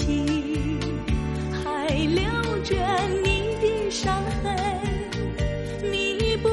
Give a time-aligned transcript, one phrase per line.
[0.00, 0.78] 情，
[1.52, 2.24] 还留
[2.64, 2.74] 着
[3.22, 4.56] 你的伤痕。
[5.90, 6.48] 弥补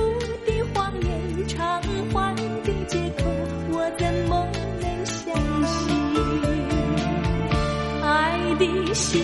[0.45, 1.81] 的谎言，偿
[2.13, 3.23] 还的借口，
[3.71, 4.45] 我怎么
[4.81, 5.33] 能相
[5.65, 5.95] 信？
[8.03, 8.05] 爱
[8.59, 9.23] 的心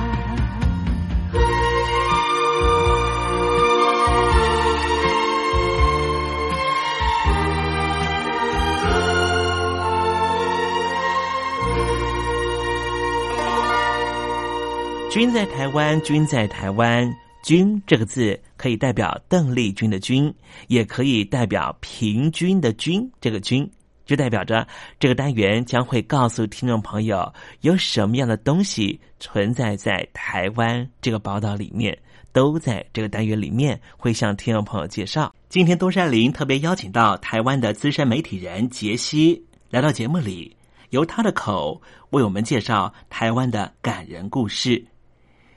[15.11, 20.33] 君在台湾，君在台湾，君这个字可以代表邓丽君的君，
[20.67, 23.11] 也可以代表平均的均。
[23.19, 23.69] 这个均
[24.05, 24.67] 就代表着
[24.99, 31.97] 这个单元将会告诉听众朋友有什么样的东西存在在台湾这个宝岛里面，
[32.31, 35.33] 都在这个单元里面会向听众朋友介绍。
[35.49, 40.55] 今天东山林特别邀请到台湾的资深媒体人杰西来到节目里，
[40.89, 41.81] 由他的口
[42.11, 44.85] 为我们介绍台湾的感人故事。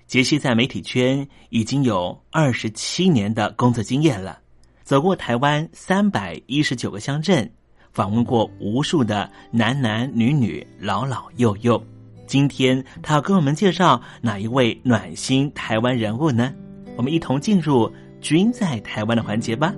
[0.06, 4.40] 杰西在媒体圈已经有二十七年的工作经验了，
[4.82, 7.50] 走过台湾三百一十九个乡镇，
[7.94, 11.80] 访问过无数的男男女女、老老幼幼。
[12.26, 16.52] 今天他要跟我们介绍哪一位暖心台湾人物呢？
[16.96, 17.88] 我们一同进入
[18.20, 19.72] “君在台湾”的环节吧。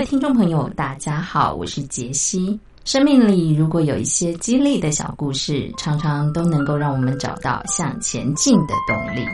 [0.00, 2.58] 位听众朋友，大家好，我是杰西。
[2.86, 9.28] 生命里如果有一些激励的小故事，常常都能够让我们找到向前进的动力。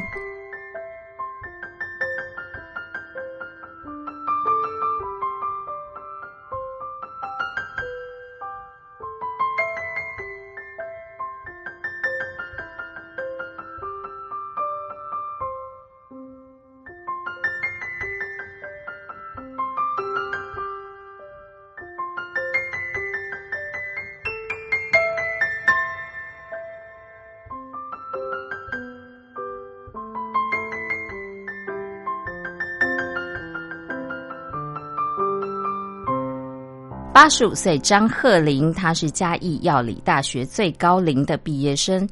[37.16, 42.06] 八十五岁张鹤龄，他是嘉义药理大学最高龄的毕业生。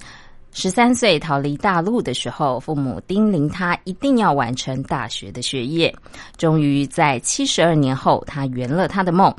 [0.51, 5.95] 十三岁逃离大陆的时候，父母叮咛他一定要完成大学的学业。
[6.39, 9.31] 终于在七十二年后，他圆了他的梦。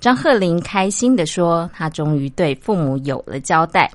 [0.00, 3.92] 张鹤龄开心的说：“他终于对父母有了交代。”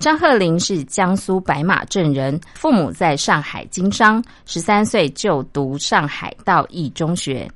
[0.00, 7.46] 张鹤龄是江苏白马镇人，父母在上海经商，十三岁就读上海道义中学。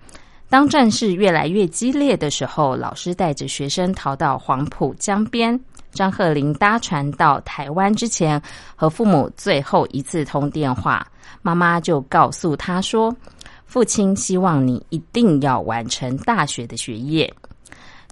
[0.52, 5.58] 当战事越来越激烈的时候，老师带着学生逃到黄浦江边。
[5.92, 8.38] 张鹤龄搭船到台湾之前，
[8.76, 11.06] 和父母最后一次通电话，
[11.40, 13.16] 妈妈就告诉他说
[13.64, 17.32] ：“父亲希望你一定要完成大学的学业。”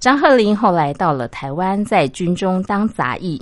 [0.00, 3.38] 张鹤龄后来到了台湾，在军中当杂役。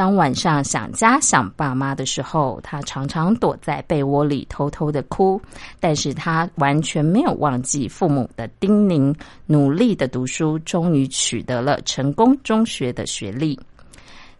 [0.00, 5.38] 当晚上想家想爸妈的时候，他常常躲在被窝里偷偷的哭，
[5.78, 9.14] 但是他完全没有忘记父母的叮咛，
[9.44, 13.60] 努力的读书，终于取得了成功中学的学历。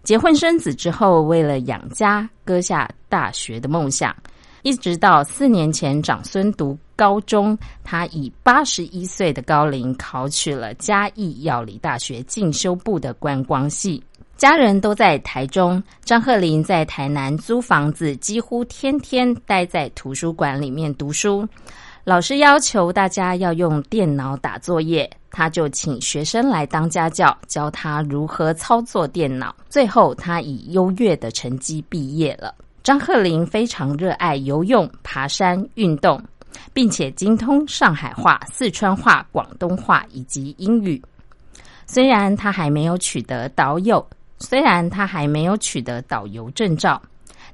[0.03, 4.17] 结婚生子之后，为了养家，割下大学的梦想，
[4.63, 14.03] 一直到四年前长孙读高中，他以八十一岁的高龄考取了嘉义药理大学进修部的观光系。
[14.41, 21.47] 家人都在台中，张鹤龄在台南租房子，几乎天天待在图书馆里面读书。
[22.05, 29.55] 老师要求大家要用电脑打作业，他就请学生来当家教，教他如何操作电脑。
[29.69, 32.55] 最后，他以优越的成绩毕业了。
[32.83, 36.19] 张鹤龄非常热爱游泳、爬山、运动，
[36.73, 40.99] 并且精通上海话、四川话、广东话以及英语。
[41.87, 44.03] 虽然他还没有取得导游。
[44.41, 47.01] 虽然他还没有取得导游证照，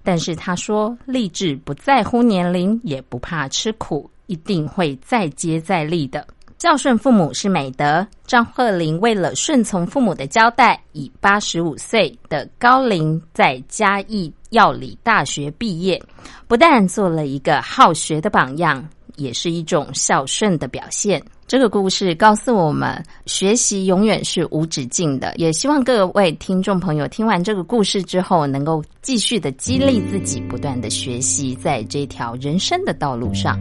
[0.03, 6.27] 但是他说立志不在乎年龄，也不怕吃苦，一定会再接再厉的。
[6.59, 8.07] 孝顺父母是美德。
[8.27, 16.03] 张鹤龄为了顺从父母的交代，以八十五岁的高龄在嘉义药理大学毕业，
[16.49, 21.23] 不但做了一个好学的榜样，也是一种孝顺的表现。
[21.49, 25.33] 这个故事告诉我们，学习永远是无止境的。
[25.37, 33.57] 也希望各位听众朋友听完这个故事之后，能够继续的激励自己，不断的学习，在这条人生的道路上。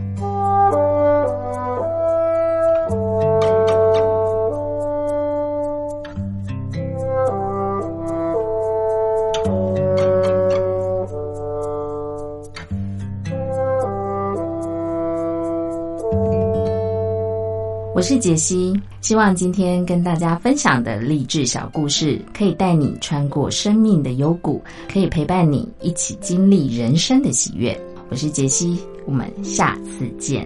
[17.96, 24.62] 我是杰西，希望今天跟大家分享的励志小故事，可以带你穿过生命的幽谷，
[24.92, 27.74] 可以陪伴你一起经历人生的喜悦。
[28.10, 30.46] 我是杰西，我们下次见。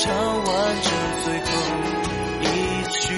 [0.00, 0.90] 唱完这
[1.24, 1.46] 最后
[2.40, 2.44] 一
[2.88, 3.12] 曲。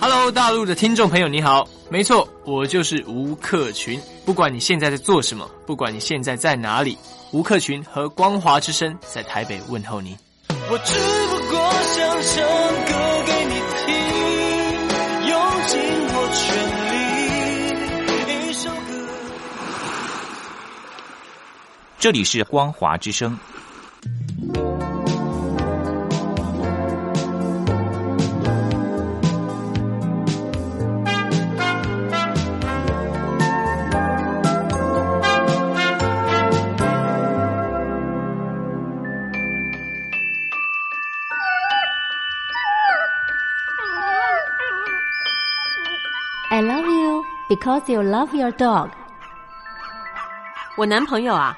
[0.00, 1.68] Hello，大陆的听众朋友，你好。
[1.88, 4.00] 没错，我就是吴克群。
[4.24, 6.98] 不管你现在在做什么，不管你现在在哪里，
[7.30, 10.18] 吴克群和光华之声在台北问候你。
[10.48, 12.42] 我只不过想唱
[12.86, 13.15] 歌。
[21.98, 23.36] 这里是光华之声。
[46.48, 48.90] I love you because you love your dog。
[50.76, 51.56] 我男朋友啊，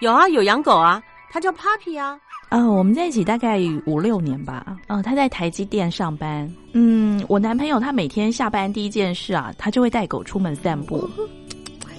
[0.00, 2.18] 有啊，有养狗啊，它叫 Papi 啊。
[2.50, 4.64] 啊、我们在一起大概五六年吧。
[4.86, 6.50] 嗯、他在台积电上班。
[6.72, 11.06] 嗯，我男朋友他每天下班第一件事啊，他就会带狗出门散步。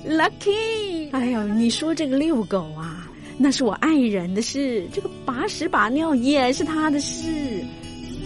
[0.07, 3.07] Lucky，哎呦，你说这个遛狗啊，
[3.37, 7.29] 那是我爱人的事，这个把屎把尿也是他的事。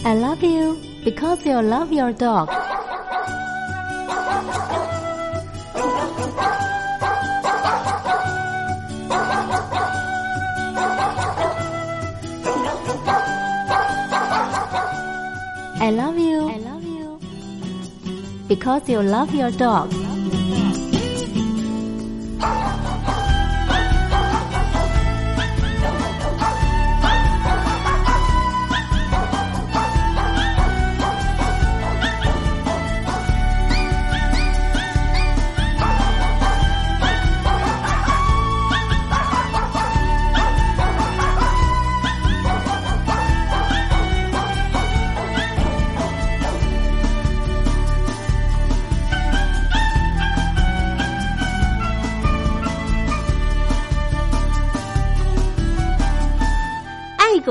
[0.03, 2.47] I love you because you love your dog。
[18.53, 20.02] Because you love your dog.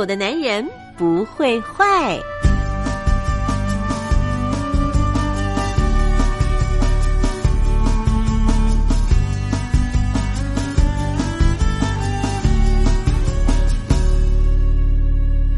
[0.02, 2.18] 爱狗的男人不会坏。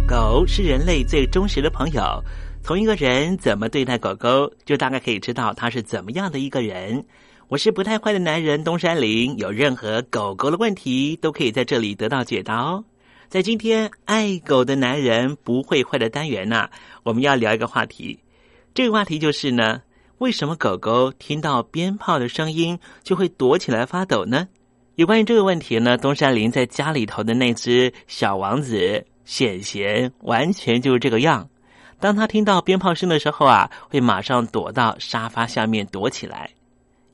[0.06, 2.22] 狗是人类最忠实的朋友，
[2.62, 7.02] 从一个人怎么对待狗狗，就大概可以知道他是怎么样的一个人。
[7.48, 12.84] 我是不太坏的男人东山林，有任何狗狗的问题都可以在这里得到解答哦。
[13.34, 16.68] 在今天爱狗的男人不会坏的单元呢、
[17.02, 18.20] 我们要聊一个话题，
[18.74, 19.82] 这个话题就是呢，
[20.18, 24.46] 为什么狗狗听到鞭炮的声音就会躲起来发抖呢？
[24.94, 31.48] 有关于这个问题呢，东山林在家里头的那只小王子显贤完全就是这个样。
[31.98, 36.50] 当他听到鞭炮声的时候啊，会马上躲到沙发下面躲起来。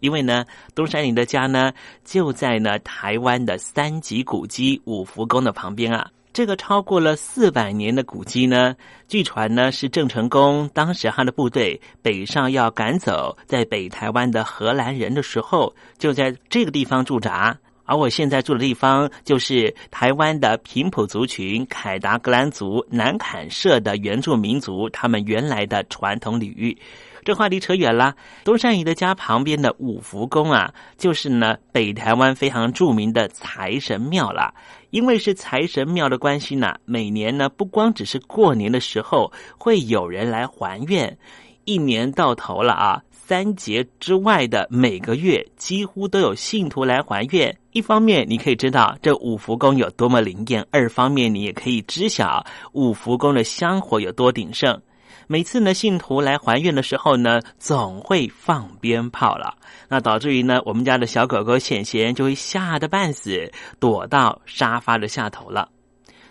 [0.01, 1.73] 因为呢，东山林的家呢
[2.05, 6.11] 就在呢台湾的三级古迹五福宫的旁边啊。
[6.33, 8.77] 这个超过了四百年的古迹呢，
[9.09, 17.59] 据传呢是郑成功当时他的部队北上要赶走在北台湾的荷兰人的时候，就在这个地方驻扎。
[17.85, 26.79] 而我现在住的地方就是台湾的平埔族群凯达格兰族南坎社的原住民族，他们原来的传统领域。
[27.25, 28.15] 这话题扯远了。
[28.45, 34.55] 东山姨的家旁边的五福宫啊，就是呢北台湾非常著名的财神庙了。
[34.91, 41.17] 因为是财神庙的关系呢，每年呢不光只是过年的时候会有人来还愿，
[41.65, 43.03] 一年到头了啊。
[43.11, 47.57] 三节之外的每个月，几乎都有信徒来还愿。
[47.71, 54.83] 一方面，你可以知道这五福宫有多么灵验；二方面，你也可以知晓五福宫的香火有多鼎盛。
[55.33, 59.57] 每次呢，信徒来还愿的时候呢，总会放鞭炮了，
[59.89, 65.69] 那导致于呢，我们家的小狗狗显贤就会吓得半死，躲到沙发的下头了。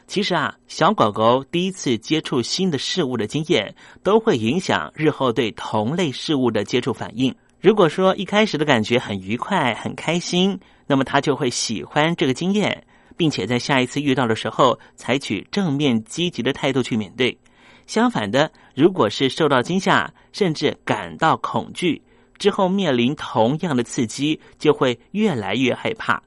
[0.05, 7.33] 其实啊，小狗狗第一次接触新的事物的经验，都会影响日后对同类事物的接触反应。
[7.61, 12.85] 如果说一开始的感觉很愉快、很开心，那么它就会喜欢这个经验，
[13.15, 17.37] 并且在下一次遇到的时候，采取正面积极的态度去面对。
[17.89, 21.99] 相反的，如果是受到惊吓，甚至感到恐惧
[22.37, 26.21] 之后，面临同样的刺激，就会越来越害怕。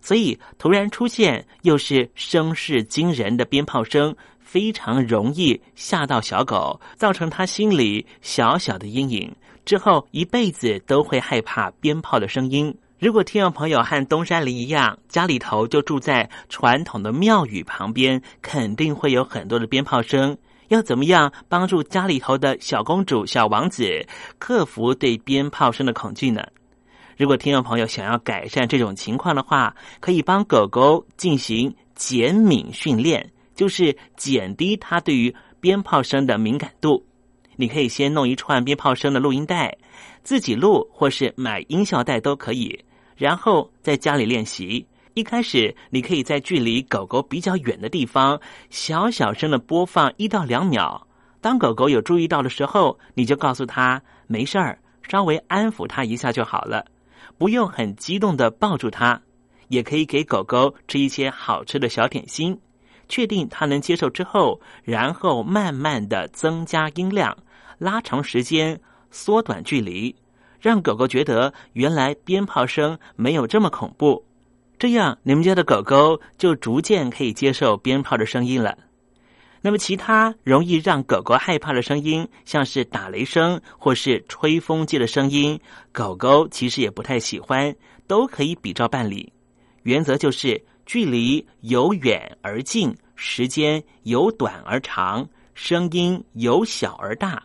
[0.00, 9.34] 所以，突然出现又是声势惊人的鞭炮声，非常容易吓到小狗，造成它心里小小的阴影。
[9.64, 12.72] 之后一辈子都会害怕鞭炮的声音。
[13.00, 20.38] 如果听众朋友和东山林一样，家里头就住在传统的庙宇旁边，肯定会有很多的鞭炮声。
[20.68, 24.06] 要怎么样帮助家里头的小公主、小王子
[24.38, 26.42] 克服对鞭炮声的恐惧呢？
[27.16, 37.04] 如果听众朋友想要改善这种情况的话，可以帮狗狗进行减敏训练，就是减低它对于鞭炮声的敏感度。
[37.56, 39.76] 你可以先弄一串鞭炮声的录音带，
[40.22, 42.84] 自己录或是买音效带都可以，
[43.16, 44.86] 然后在家里练习。
[45.18, 51.04] 一开始，你可以在距离狗狗比较远的地方，小小声的播放一到两秒。
[51.40, 56.84] 当狗狗有注意到的时候，你就告诉他没事儿，稍微安抚它一下就好了，
[57.36, 59.20] 不用很激动的抱住它。
[59.66, 62.56] 也可以给狗狗吃一些好吃的小点心，
[63.08, 67.36] 确定它能接受之后，然后慢慢的增加音量，
[67.78, 70.14] 拉长时间，缩短距离，
[70.60, 74.24] 让狗狗觉得原来鞭炮声没有这么恐怖。
[74.78, 78.78] 这样，你们家的狗狗就逐渐可以接受鞭炮的声音了。
[79.60, 85.58] 那么，其他容易让狗狗害怕的声音，像是打雷声或是吹风机的声音，
[85.90, 87.74] 狗狗其实也不太喜欢，
[88.06, 89.32] 都可以比照办理。
[89.82, 97.42] 原则就是距离由远而近，时间由短而长，声音由小而大。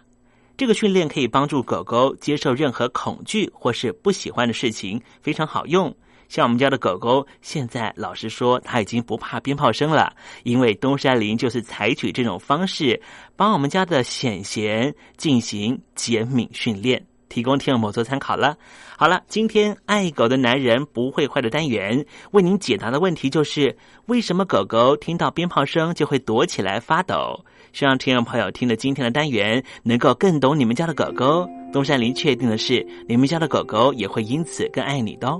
[0.55, 5.91] 这个训练可以帮助狗狗接受任何恐惧或是不喜欢的事情，非常好用。
[6.33, 12.99] 像我们家的狗狗，现在老实说，它已经不怕鞭炮声了，因为东山林就是采取这种方式，
[13.35, 18.57] 帮我们家的显贤进行减敏训练，提供听众们做参考了。
[18.97, 27.45] 好了，今天爱狗的男人不会坏的单元，为您解答的问题就是：为什么狗狗听到鞭炮声就会躲起来发抖？
[27.73, 31.47] 希望听众朋友听了今天的单元，能够更懂你们家的狗狗。
[31.71, 35.39] 东山林确定的是，你们家的狗狗也会因此更爱你的哦。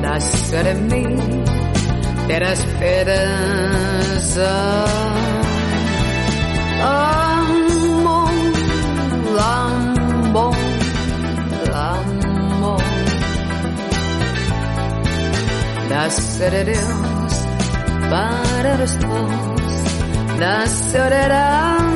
[0.00, 1.16] nascer em mim
[2.26, 4.50] ter a esperança.
[6.82, 8.26] Amo,
[9.38, 10.50] amo,
[11.72, 12.76] amo.
[15.88, 17.32] Nasceremos
[18.10, 19.74] para os povos,
[20.38, 21.92] nasceremos.